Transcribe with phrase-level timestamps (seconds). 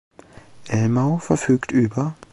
[0.71, 2.15] Ellmau verfügt über